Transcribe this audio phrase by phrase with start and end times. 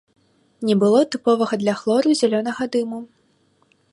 [0.69, 2.99] Не было тыповага для хлору зялёнага дыму.